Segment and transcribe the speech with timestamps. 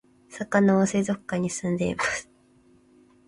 [0.29, 2.27] さかなは水族館に住んでいます